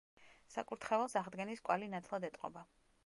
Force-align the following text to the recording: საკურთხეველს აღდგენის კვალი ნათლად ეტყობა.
საკურთხეველს 0.53 1.15
აღდგენის 1.21 1.61
კვალი 1.69 1.91
ნათლად 1.95 2.27
ეტყობა. 2.31 2.65